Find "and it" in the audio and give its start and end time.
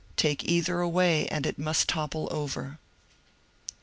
1.27-1.59